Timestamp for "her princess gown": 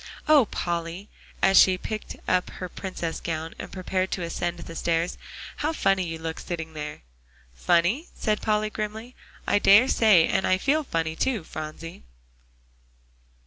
2.49-3.53